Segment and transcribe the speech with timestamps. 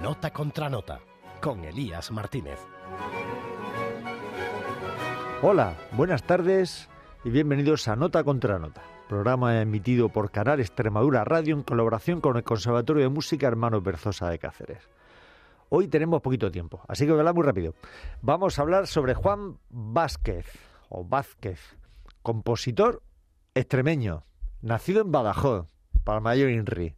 [0.00, 1.00] Nota contra nota
[1.40, 2.58] con Elías Martínez.
[5.42, 6.88] Hola, buenas tardes
[7.24, 12.36] y bienvenidos a Nota contra Nota, programa emitido por Canal Extremadura Radio en colaboración con
[12.36, 14.88] el Conservatorio de Música Hermanos Berzosa de Cáceres.
[15.68, 17.74] Hoy tenemos poquito tiempo, así que voy muy rápido.
[18.22, 20.46] Vamos a hablar sobre Juan Vázquez,
[20.88, 21.76] o Vázquez,
[22.22, 23.02] compositor
[23.54, 24.24] extremeño,
[24.62, 25.66] nacido en Badajoz,
[26.08, 26.94] Palmayor Inri,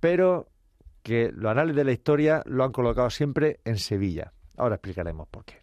[0.00, 0.50] pero
[1.02, 4.34] que los anales de la historia lo han colocado siempre en Sevilla.
[4.58, 5.62] Ahora explicaremos por qué.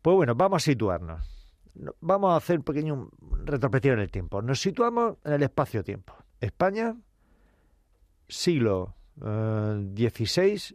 [0.00, 1.48] Pues bueno, vamos a situarnos.
[2.00, 3.10] Vamos a hacer un pequeño
[3.44, 4.40] retrospectivo en el tiempo.
[4.40, 6.14] Nos situamos en el espacio-tiempo.
[6.40, 6.94] España,
[8.28, 10.74] siglo XVI, eh,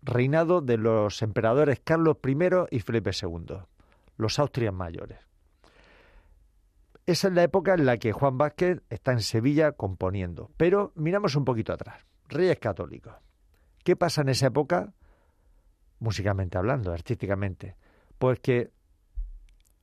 [0.00, 2.38] reinado de los emperadores Carlos I
[2.70, 3.58] y Felipe II,
[4.16, 5.18] los Austrias mayores.
[7.06, 10.50] Esa es la época en la que Juan Vázquez está en Sevilla componiendo.
[10.56, 12.04] Pero miramos un poquito atrás.
[12.28, 13.14] Reyes católicos.
[13.82, 14.94] ¿Qué pasa en esa época?
[15.98, 17.76] Musicalmente hablando, artísticamente
[18.18, 18.70] pues que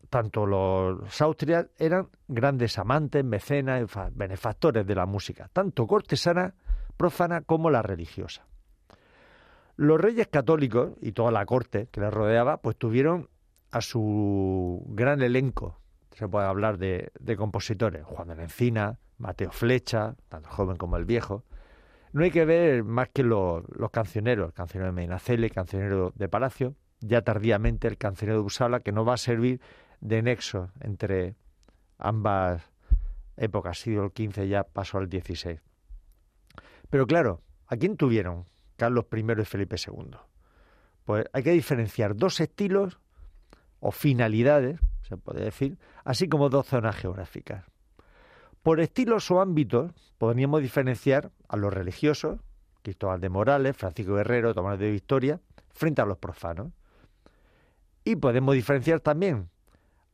[0.09, 6.56] tanto los austrias eran grandes amantes, mecenas, benefactores de la música, tanto cortesana,
[6.97, 8.45] profana como la religiosa.
[9.78, 13.30] Los reyes católicos y toda la corte que les rodeaba, pues tuvieron
[13.72, 15.80] a su gran elenco,
[16.13, 20.97] se puede hablar de, compositores, Juan de la Encina, Mateo Flecha, tanto el joven como
[20.97, 21.43] el viejo.
[22.13, 26.27] No hay que ver más que los, cancioneros, el cancionero de Medinaceli, el cancionero de
[26.27, 29.61] Palacio, ya tardíamente el cancionero de Usala, que no va a servir
[30.01, 31.35] de nexo entre
[31.97, 32.69] ambas
[33.37, 35.59] épocas, siglo XV ya pasó al XVI.
[36.89, 38.45] Pero claro, ¿a quién tuvieron
[38.75, 40.17] Carlos I y Felipe II?
[41.05, 42.99] Pues hay que diferenciar dos estilos
[43.79, 44.79] o finalidades,
[45.11, 47.65] se puede decir, así como dos zonas geográficas.
[48.63, 52.39] Por estilos o ámbitos podríamos diferenciar a los religiosos,
[52.81, 56.71] Cristóbal de Morales, Francisco Guerrero, Tomás de Victoria, frente a los profanos.
[58.05, 59.50] Y podemos diferenciar también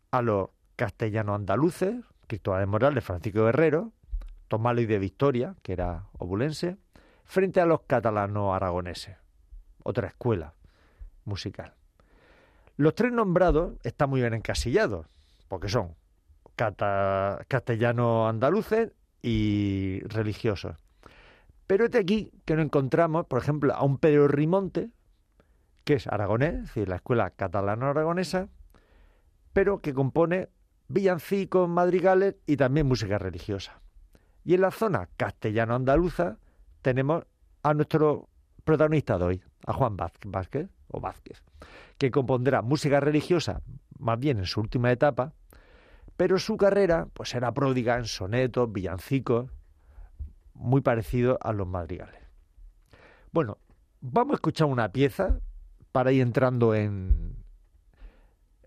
[0.10, 3.92] a los castellanos andaluces, Cristóbal de Morales, Francisco Guerrero,
[4.48, 6.78] Tomás y de Victoria, que era obulense,
[7.24, 9.18] frente a los catalanos aragoneses,
[9.84, 10.56] otra escuela
[11.24, 11.77] musical.
[12.78, 15.08] Los tres nombrados están muy bien encasillados,
[15.48, 15.96] porque son
[16.56, 18.92] castellanos andaluces
[19.24, 20.76] y religiosos.
[21.66, 24.92] Pero este aquí que no encontramos, por ejemplo, a un Pedro Rimonte,
[25.86, 28.48] que es aragonés, es decir, la escuela catalano-aragonesa,
[29.54, 30.50] pero que compone
[30.88, 33.82] villancicos, madrigales y también música religiosa.
[34.46, 36.38] Y en la zona castellano-andaluza
[36.84, 37.26] tenemos
[37.64, 38.30] a nuestro
[38.64, 41.44] protagonista de hoy, a Juan Vázquez, o Vázquez,
[41.98, 43.62] que compondrá música religiosa
[44.00, 45.34] más bien en su última etapa,
[46.16, 49.52] pero su carrera pues era pródiga en sonetos, villancicos,
[50.54, 52.22] muy parecido a los madrigales.
[53.32, 53.60] Bueno,
[54.02, 55.40] vamos a escuchar una pieza
[55.92, 57.36] para ir entrando en,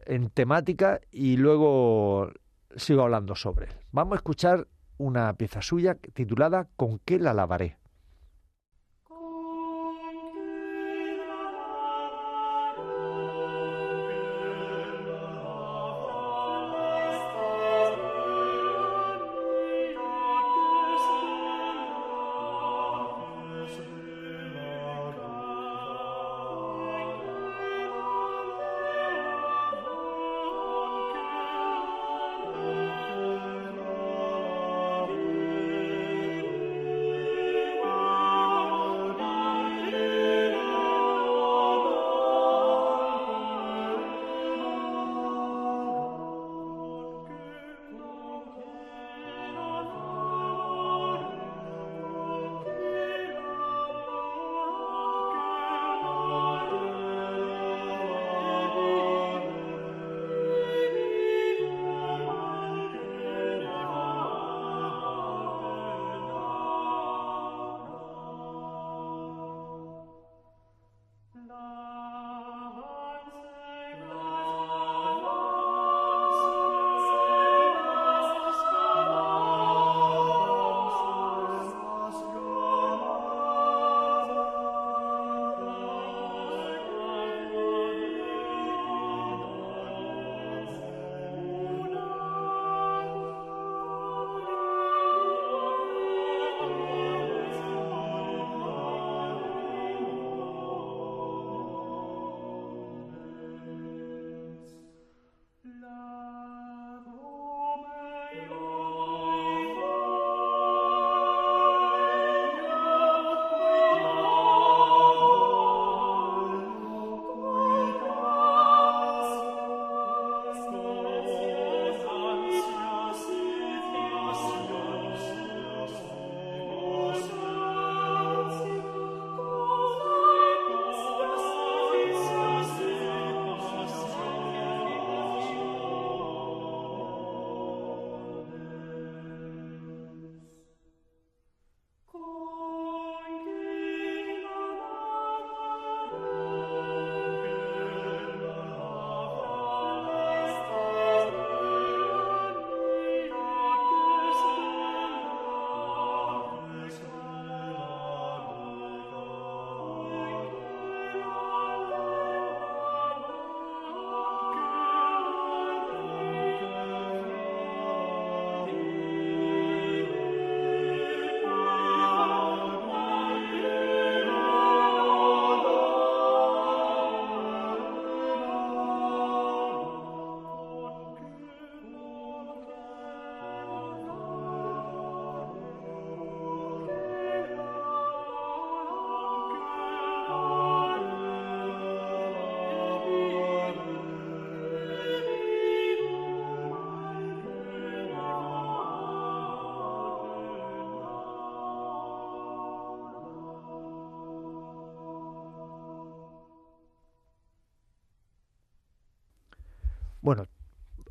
[0.06, 2.30] en temática y luego
[2.76, 3.76] sigo hablando sobre él.
[3.90, 7.78] Vamos a escuchar una pieza suya titulada ¿Con qué la lavaré?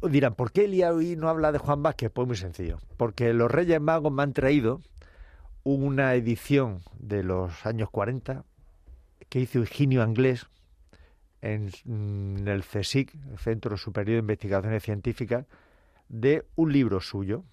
[0.10, 2.12] Dirán, ¿por qué Elías hoy no habla de Juan Vázquez?
[2.12, 2.80] Pues muy sencillo.
[2.98, 4.82] Porque los Reyes Magos me han traído
[5.64, 8.44] una edición de los años 40
[9.30, 10.48] que hizo Eugenio Anglés
[11.42, 15.46] en, mm, el CSIC, el Centro Superior de Investigaciones Científicas,
[16.08, 17.44] de un libro suyo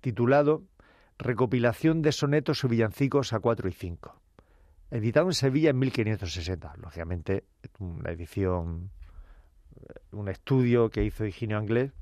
[0.00, 0.64] titulado
[1.18, 4.20] Recopilación de sonetos y villancicos a 4 y 5,
[4.90, 6.74] editado en Sevilla en 1560.
[6.76, 7.44] Lógicamente,
[7.78, 8.90] una edición,
[10.12, 11.92] un estudio que hizo Eugenio Anglés,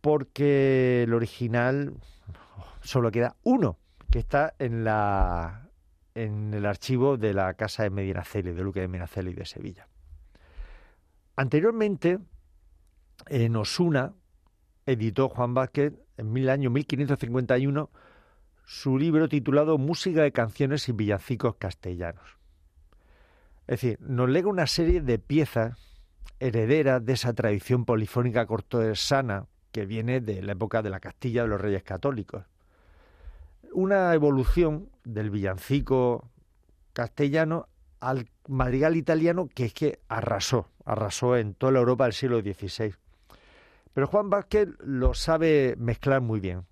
[0.00, 1.94] porque el original
[2.82, 3.78] solo queda uno,
[4.10, 5.64] que está en la
[6.14, 9.88] en el archivo de la casa de Medinaceli, de Luque de Medinaceli de Sevilla.
[11.36, 12.20] Anteriormente,
[13.26, 14.12] en Osuna,
[14.86, 17.90] editó Juan Vázquez en el año 1551
[18.64, 22.38] su libro titulado Música de canciones y villancicos castellanos.
[23.66, 25.93] Es decir, nos lega una serie de piezas
[26.40, 31.48] herederas de esa tradición polifónica cortesana que viene de la época de la Castilla de
[31.48, 32.44] los Reyes Católicos
[33.74, 36.30] una evolución del villancico
[36.92, 37.66] castellano
[38.00, 42.94] al madrigal italiano que es que arrasó, arrasó en toda la Europa del siglo XVI.
[43.92, 46.64] Pero Juan Vázquez lo sabe mezclar muy bien,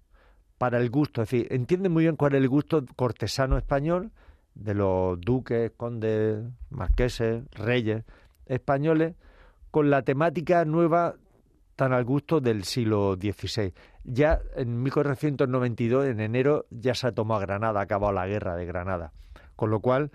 [0.58, 4.12] para el gusto, es decir, entiende muy bien cuál es el gusto cortesano español
[4.55, 8.05] de los duques, condes, marqueses, reyes
[8.46, 9.14] españoles,
[9.72, 11.16] con la temática nueva
[11.76, 13.72] tan al gusto del siglo XVI.
[14.04, 19.12] Ya en 1492, en enero, ya se ha tomado Granada, acabado la guerra de Granada.
[19.56, 20.12] Con lo cual,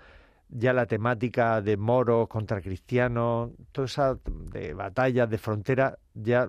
[0.48, 6.48] ya la temática de moros contra cristianos, toda esa de batallas de frontera, ya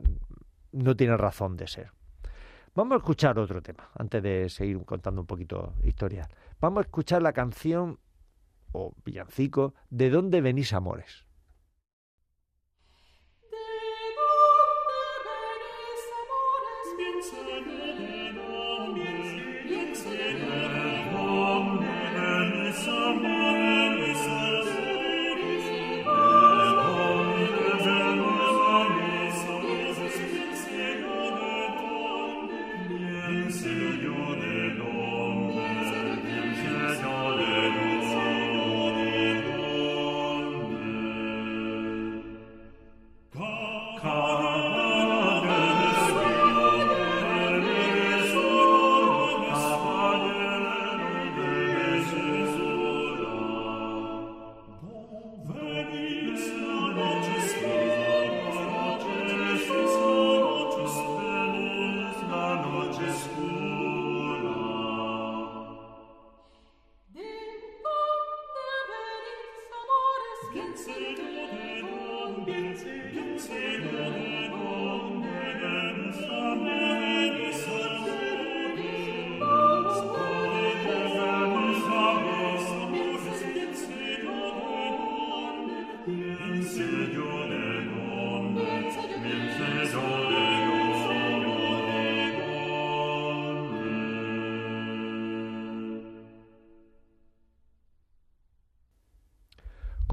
[0.71, 1.91] no tiene razón de ser.
[2.75, 6.29] Vamos a escuchar otro tema, antes de seguir contando un poquito historia.
[6.61, 7.97] Vamos a escuchar la canción
[8.71, 11.25] o villancico ¿De dónde venís amores?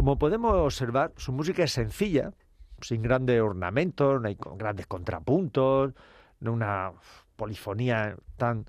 [0.07, 2.33] Como podemos observar, su música es sencilla,
[2.81, 5.95] sin grandes ornamentos, no hay grandes contrapuntos,
[6.39, 6.93] no una
[7.35, 8.67] polifonía tan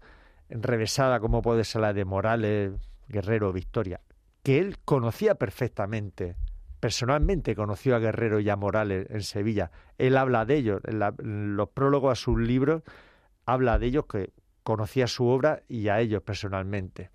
[0.50, 2.72] enrevesada como puede ser la de Morales,
[3.08, 4.02] Guerrero, Victoria,
[4.42, 6.36] que él conocía perfectamente,
[6.80, 9.70] personalmente conoció a Guerrero y a Morales en Sevilla.
[10.00, 12.82] Él habla de ellos, en, los prólogos a sus libros,
[13.46, 17.12] habla de ellos que conocía su obra y a ellos personalmente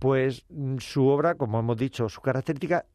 [0.00, 2.86] pues mm, su obra, como hemos dicho, su característica,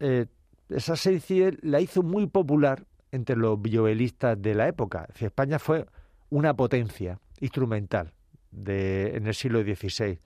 [0.00, 0.26] eh,
[0.68, 5.08] esa serie la hizo muy popular entre los violelistas de la época.
[5.18, 5.86] España fue
[6.30, 8.12] una potencia instrumental
[8.50, 10.18] de, en el siglo XVI.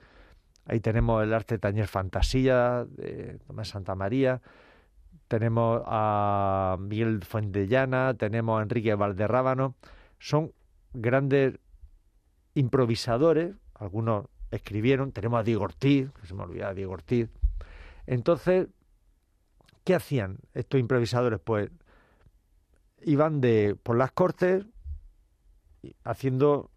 [0.66, 4.40] Ahí tenemos el arte tañer fantasía de Tomás Santa María,
[5.28, 9.74] tenemos a Miguel Fuentellana, tenemos a Enrique Valderrábano.
[10.18, 10.52] Son
[10.92, 11.58] grandes
[12.54, 15.12] improvisadores, algunos escribieron.
[15.12, 17.28] Tenemos a Diego Ortiz, que se me olvidaba Diego Ortiz.
[18.06, 18.68] Entonces,
[19.84, 21.40] ¿qué hacían estos improvisadores?
[21.40, 21.70] Pues
[23.02, 24.64] iban de por las cortes
[26.04, 26.70] haciendo,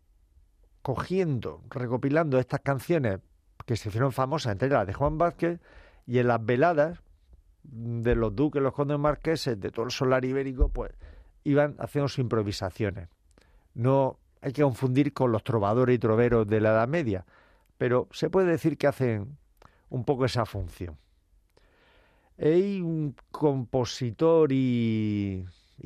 [0.81, 3.19] cogiendo, recopilando estas canciones
[3.65, 5.59] que se hicieron famosas, entre las de Juan Vázquez,
[6.05, 7.01] y en las veladas
[7.63, 10.91] de los duques, los condes marqueses, de todo el solar ibérico, pues
[11.43, 13.09] iban haciendo sus improvisaciones.
[13.73, 17.25] No hay que confundir con los trovadores y troveros de la Edad Media,
[17.77, 19.37] pero se puede decir que hacen
[19.89, 20.97] un poco esa función.
[22.39, 25.45] Hay un compositor y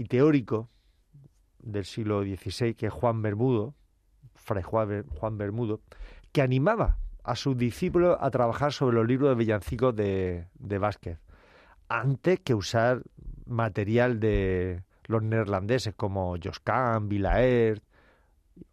[0.09, 0.69] teórico
[1.59, 3.73] del siglo XVI, que es Juan Bermudo,
[4.35, 5.81] Fray Juan Bermudo,
[6.31, 11.19] que animaba a sus discípulos a trabajar sobre los libros de villancicos de, de Vázquez,
[11.87, 13.03] antes que usar
[13.45, 17.83] material de los neerlandeses como Josquin, Villaert,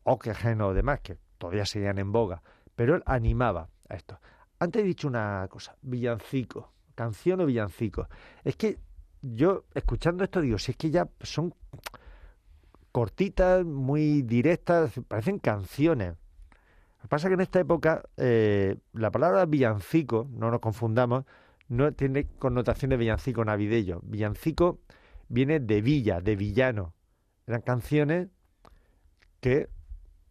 [0.05, 2.43] Ockeghen o demás, que todavía seguían en boga.
[2.75, 4.21] Pero él animaba a esto.
[4.59, 8.09] Antes he dicho una cosa, villancico, canción o villancico.
[8.43, 8.79] Es que
[9.23, 11.55] yo, escuchando esto, digo, si es que ya son
[12.91, 16.17] cortitas, muy directas, parecen canciones.
[16.97, 21.25] Lo que pasa es que en esta época eh, la palabra villancico, no nos confundamos,
[21.69, 24.01] no tiene connotación de villancico navideño.
[24.03, 24.81] Villancico
[25.29, 26.95] viene de villa, de villano.
[27.47, 28.29] Eran canciones
[29.41, 29.69] que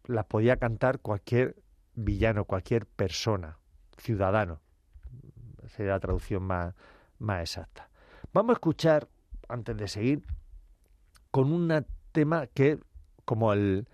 [0.04, 1.56] las podía cantar cualquier
[1.94, 3.56] villano, cualquier persona,
[3.96, 4.60] ciudadano.
[5.78, 6.74] Sería la traducción más,
[7.20, 7.88] más exacta.
[8.32, 9.06] Vamos a escuchar,
[9.48, 10.24] antes de seguir,
[11.30, 12.80] con un tema que,
[13.24, 13.86] como el,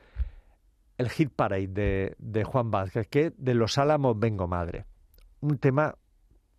[0.97, 4.87] el hit parade de, de Juan Vázquez, que de Los Álamos Vengo Madre.
[5.43, 5.95] Un tema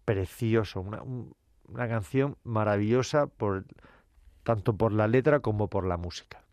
[0.06, 3.66] precioso, una, una canción maravillosa por,
[4.44, 6.44] tanto por la letra como por la música.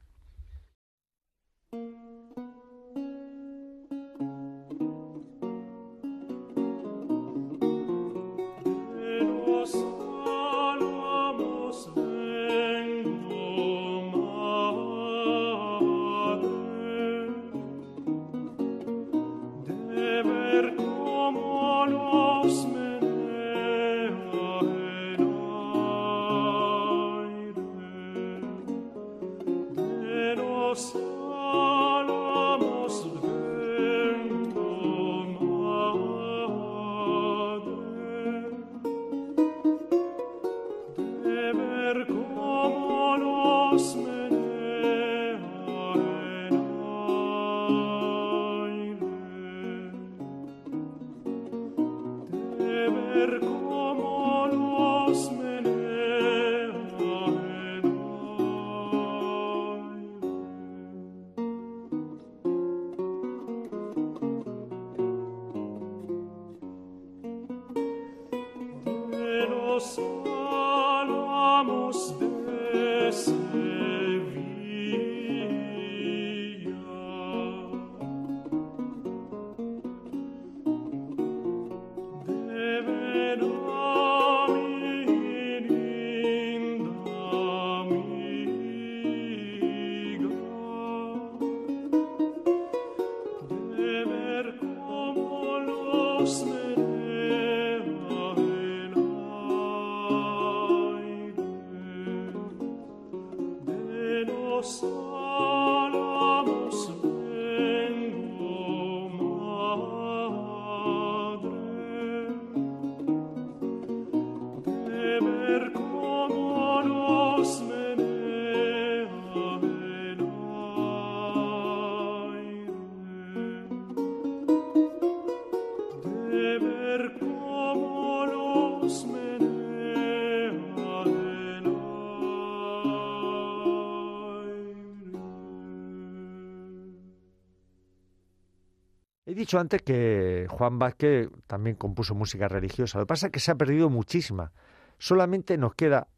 [139.59, 142.99] Antes que Juan Vázquez también compuso música religiosa.
[142.99, 144.52] Lo que pasa es que se ha perdido muchísima.
[144.99, 146.09] Solamente nos queda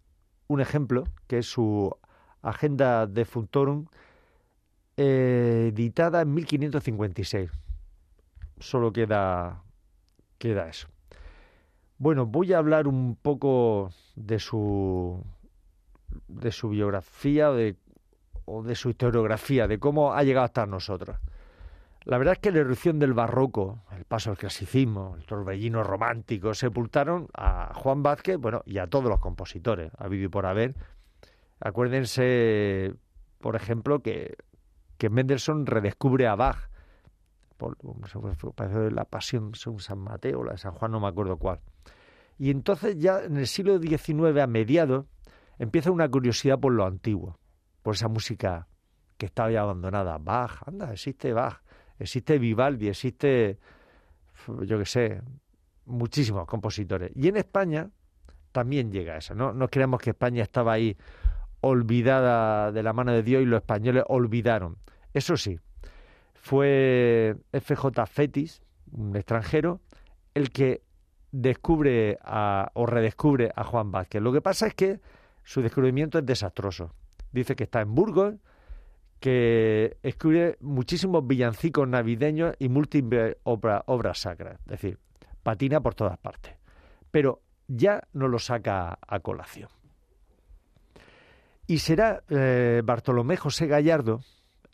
[0.49, 1.91] un ejemplo, que es su
[2.43, 3.87] Agenda de Funtorum,
[4.97, 7.51] eh, editada en 1556.
[8.59, 9.63] Solo queda,
[10.39, 10.89] queda eso.
[11.99, 15.23] Bueno, voy a hablar un poco de su
[16.29, 17.77] de su biografía de,
[18.45, 21.17] o de su historiografía, de cómo ha llegado hasta nosotros.
[22.05, 26.53] La verdad es que la erupción del barroco, el paso al clasicismo, el torbellino romántico,
[26.53, 30.75] sepultaron a Juan Vázquez, bueno, y a todos los compositores, habido y por haber.
[31.61, 32.95] Acuérdense,
[33.41, 34.37] por ejemplo, que,
[34.99, 36.69] que Mendelssohn redescubre a Bach,
[37.57, 37.79] por,
[38.55, 41.61] parece la pasión según San Mateo, la de San Juan, no me acuerdo cuál.
[42.37, 45.07] Y entonces ya en el siglo XIX, a mediados,
[45.59, 47.39] empieza una curiosidad por lo antiguo,
[47.83, 48.69] por esa música
[49.17, 50.19] que estaba ya abandonada.
[50.19, 51.64] Bach, anda, existe Bach
[52.05, 53.59] existe Vivaldi, existe,
[54.63, 55.21] yo qué sé,
[55.87, 57.11] muchísimos compositores.
[57.15, 57.91] Y en España
[58.53, 59.53] también llega eso, ¿no?
[59.53, 60.97] No creemos que España estaba ahí
[61.61, 64.77] olvidada de la mano de Dios y los españoles olvidaron.
[65.13, 65.59] Eso sí,
[66.35, 69.81] fue FJ Fetis, un extranjero,
[70.35, 70.83] el que
[71.33, 72.19] descubre
[72.75, 74.23] o redescubre a Juan Vázquez.
[74.23, 75.01] Lo que pasa es que
[75.43, 76.93] su descubrimiento es desastroso.
[77.33, 78.35] dice que está en Burgos,
[79.25, 84.61] que escribe muchísimos villancicos navideños y múltiples obras sacras.
[84.67, 84.99] Es decir,
[85.43, 86.53] patina por todas partes.
[87.11, 89.71] Pero ya no lo saca a colación.
[91.67, 94.21] Y será eh, Bartolomé José Gallardo,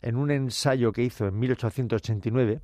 [0.01, 2.59] en un ensayo que hizo en 1889,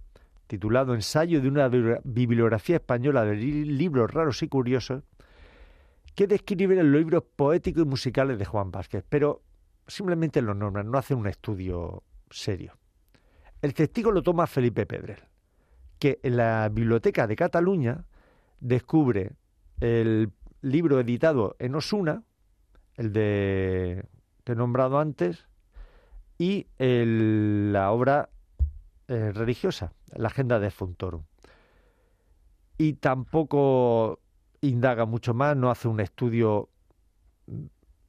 [0.48, 1.70] titulado Ensayo de una
[2.03, 5.03] bibliografía española de libros raros y curiosos,
[6.16, 9.44] que describe los libros poéticos y musicales de Juan Vázquez, pero
[9.88, 12.74] simplemente lo nombra, no hace un estudio serio.
[13.62, 15.20] El testigo lo toma Felipe Pedrel,
[16.00, 18.06] que en la Biblioteca de Cataluña
[18.60, 19.32] descubre
[19.80, 22.24] el libro editado en Osuna,
[22.96, 24.06] el de
[24.44, 25.48] que he nombrado antes,
[26.38, 28.30] y la obra
[29.08, 31.24] eh, religiosa, la Agenda de Funtorum.
[32.78, 34.20] Y tampoco
[34.62, 36.70] indaga mucho más, no hace un estudio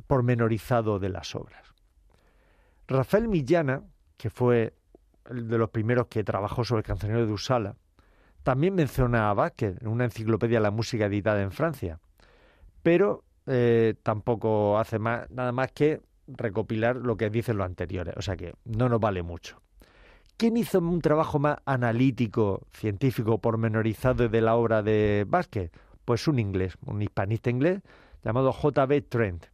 [0.07, 1.68] pormenorizado de las obras.
[2.89, 3.83] Rafael Millana,
[4.17, 4.75] que fue
[5.29, 7.77] el de los primeros que trabajó sobre el cancionero de Usala,
[8.43, 12.01] también menciona a Vázquez en una enciclopedia de la música editada en Francia,
[12.83, 18.37] pero eh, tampoco hace nada más que recopilar lo que dicen los anteriores, o sea
[18.37, 19.61] que no nos vale mucho.
[20.39, 25.73] ¿Quién hizo un trabajo más analítico, científico, pormenorizado de la obra de Vázquez?
[26.05, 27.83] Pues un inglés, un hispanista inglés
[28.25, 29.03] llamado J.B.
[29.03, 29.47] Trent,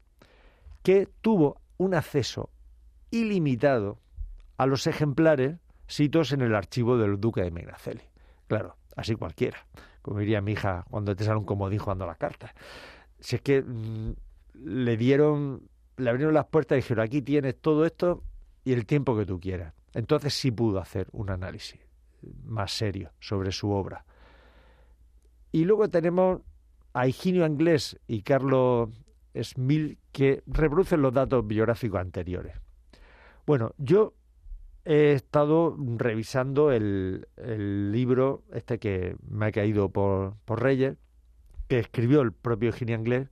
[0.82, 2.50] que tuvo un acceso
[3.10, 4.00] ilimitado
[4.56, 8.02] a los ejemplares situados en el archivo del duque de Megraceli.
[8.46, 9.58] Claro, así cualquiera,
[10.02, 12.54] como diría mi hija cuando te sale un comodín jugando la carta.
[13.18, 14.12] Si es que mm,
[14.64, 18.22] le dieron, le abrieron las puertas y dijeron, aquí tienes todo esto
[18.64, 19.74] y el tiempo que tú quieras.
[19.92, 21.80] Entonces sí pudo hacer un análisis
[22.44, 24.04] más serio sobre su obra.
[25.52, 26.40] Y luego tenemos
[26.92, 28.90] a Higinio Anglés y Carlos
[29.40, 32.63] Smil que reproducen los datos biográficos anteriores.
[33.46, 34.14] Bueno, yo
[34.84, 37.26] he estado revisando el,
[37.92, 40.96] libro este que me ha caído por, por Reyes,
[41.68, 43.28] que escribió el propio Eugenio Anglés,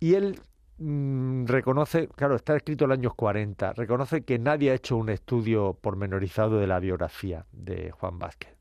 [0.00, 0.40] y él
[0.78, 5.08] mm, reconoce, claro, está escrito en los años 40, reconoce que nadie ha hecho un
[5.08, 8.54] estudio pormenorizado de la biografía de Juan Vázquez.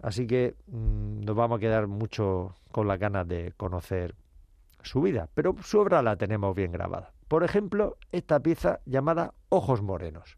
[0.00, 4.14] Así que mm, nos vamos a quedar mucho con las ganas de conocer
[4.82, 7.12] su vida, pero su obra la tenemos bien grabada.
[7.28, 10.36] Por ejemplo, esta pieza llamada Ojos Morenos.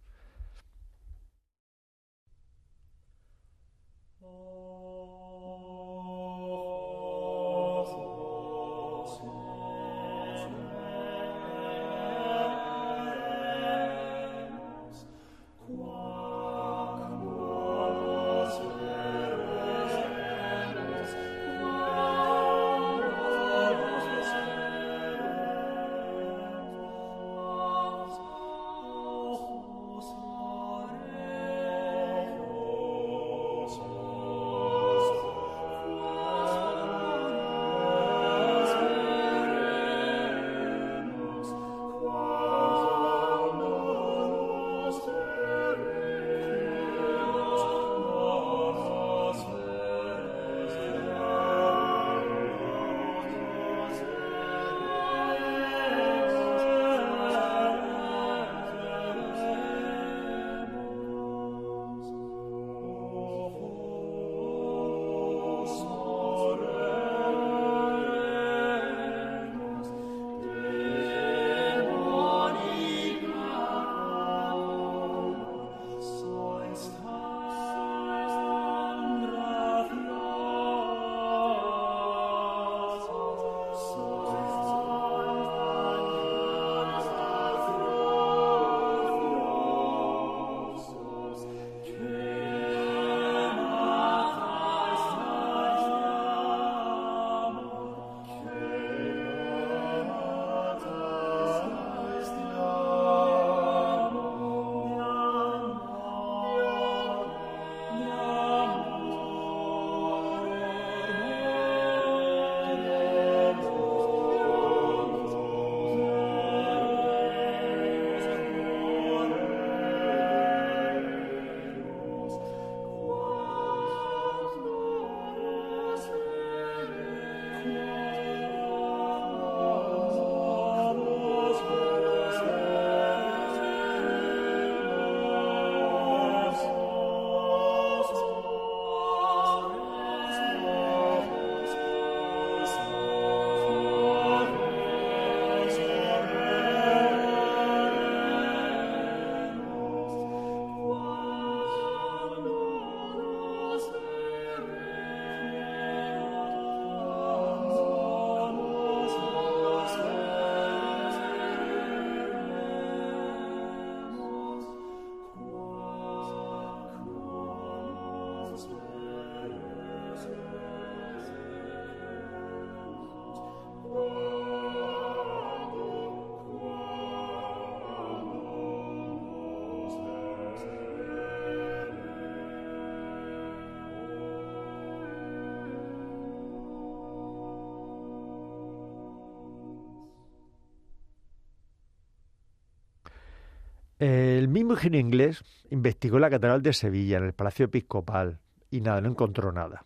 [194.54, 198.40] Mismo ingenio inglés investigó la Catedral de Sevilla, en el Palacio Episcopal,
[198.70, 199.84] y nada, no encontró nada.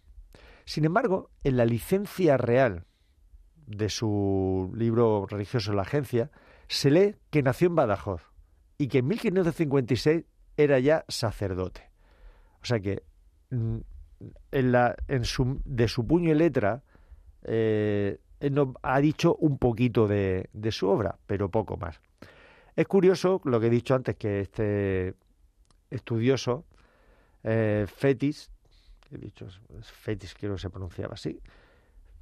[0.64, 2.85] Sin embargo, en la licencia real
[3.66, 6.31] de su libro religioso La Agencia,
[6.68, 8.31] se lee que nació en Badajoz
[8.76, 10.24] y que en 1556
[10.57, 11.90] era ya sacerdote.
[12.62, 13.02] O sea que
[13.50, 13.78] mm,
[14.52, 16.83] en la, en su, de su puño y letra
[17.44, 22.00] eh, él ha dicho un poquito de su obra, pero poco más.
[22.79, 25.14] Es curioso lo que he dicho antes, que este
[25.91, 26.64] estudioso,
[27.43, 28.53] eh, Fetis,
[29.11, 29.49] he dicho
[29.83, 31.41] Fetis, creo que se pronunciaba así,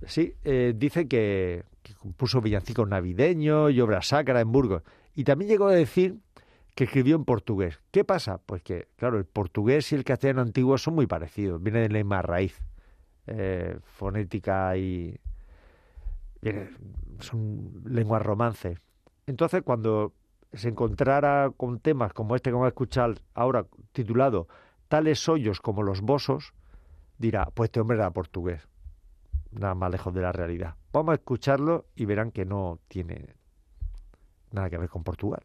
[0.06, 1.64] sí, eh, dice que,
[1.98, 4.82] compuso villancicos navideños y obras sacras en Burgos.
[5.14, 6.20] Y también llegó a decir
[6.74, 7.78] que escribió en portugués.
[7.90, 8.38] ¿Qué pasa?
[8.38, 11.98] Pues que, claro, el portugués y el castellano antiguo son muy parecidos, vienen de la
[11.98, 12.58] misma raíz
[13.26, 15.20] eh, fonética y
[17.20, 18.78] son lenguas romances.
[19.26, 20.14] Entonces, cuando
[20.52, 24.48] se encontrara con temas como este que vamos a escuchar ahora, titulado
[24.88, 26.54] Tales hoyos como los bosos,
[27.18, 28.68] dirá, pues este hombre era portugués.
[29.50, 30.74] Nada más lejos de la realidad.
[30.92, 33.34] Vamos a escucharlo y verán que no tiene
[34.52, 35.42] nada que ver con Portugal.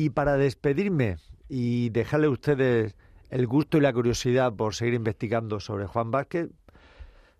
[0.00, 2.96] Y para despedirme y dejarle a ustedes
[3.28, 6.48] el gusto y la curiosidad por seguir investigando sobre Juan Vázquez,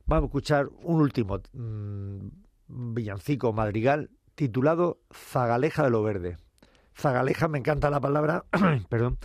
[0.05, 2.29] vamos a escuchar un último mmm,
[2.69, 6.37] villancico madrigal titulado Zagaleja de lo Verde.
[6.95, 8.45] Zagaleja, me encanta la palabra,
[8.91, 9.17] perdón,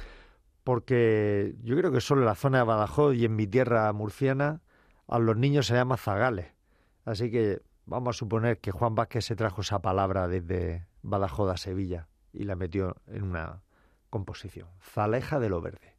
[0.63, 4.61] porque yo creo que solo en la zona de Badajoz y en mi tierra murciana
[5.09, 6.53] a los niños se llama zagales.
[7.03, 11.57] Así que vamos a suponer que Juan Vázquez se trajo esa palabra desde Badajoz a
[11.57, 13.63] Sevilla y la metió en una
[14.09, 15.95] composición, Zaleja de lo Verde.